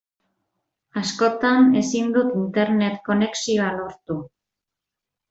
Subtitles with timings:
[1.01, 4.19] Askotan ezin dut Internet konexioa lortu.